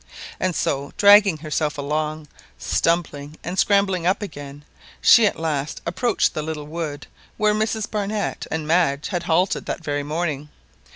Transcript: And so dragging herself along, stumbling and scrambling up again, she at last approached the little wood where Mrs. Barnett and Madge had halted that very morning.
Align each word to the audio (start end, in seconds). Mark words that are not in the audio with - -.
And 0.39 0.55
so 0.55 0.93
dragging 0.97 1.37
herself 1.37 1.77
along, 1.77 2.27
stumbling 2.57 3.37
and 3.43 3.59
scrambling 3.59 4.07
up 4.07 4.23
again, 4.23 4.65
she 4.99 5.27
at 5.27 5.39
last 5.39 5.79
approached 5.85 6.33
the 6.33 6.41
little 6.41 6.65
wood 6.65 7.05
where 7.37 7.53
Mrs. 7.53 7.87
Barnett 7.91 8.47
and 8.49 8.65
Madge 8.67 9.09
had 9.09 9.21
halted 9.29 9.67
that 9.67 9.83
very 9.83 10.01
morning. 10.01 10.49